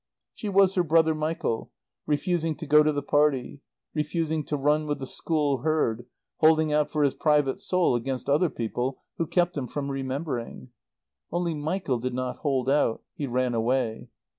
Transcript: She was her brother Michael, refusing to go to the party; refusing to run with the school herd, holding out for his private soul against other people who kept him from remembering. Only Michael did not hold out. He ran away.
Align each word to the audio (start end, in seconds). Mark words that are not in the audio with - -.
She 0.33 0.49
was 0.49 0.73
her 0.73 0.81
brother 0.81 1.13
Michael, 1.13 1.71
refusing 2.07 2.55
to 2.55 2.65
go 2.65 2.81
to 2.81 2.91
the 2.91 3.03
party; 3.03 3.61
refusing 3.93 4.43
to 4.45 4.57
run 4.57 4.87
with 4.87 4.97
the 4.97 5.05
school 5.05 5.59
herd, 5.59 6.07
holding 6.37 6.73
out 6.73 6.89
for 6.91 7.03
his 7.03 7.13
private 7.13 7.61
soul 7.61 7.95
against 7.95 8.27
other 8.27 8.49
people 8.49 8.97
who 9.19 9.27
kept 9.27 9.55
him 9.55 9.67
from 9.67 9.91
remembering. 9.91 10.69
Only 11.31 11.53
Michael 11.53 11.99
did 11.99 12.15
not 12.15 12.37
hold 12.37 12.67
out. 12.67 13.03
He 13.13 13.27
ran 13.27 13.53
away. 13.53 14.09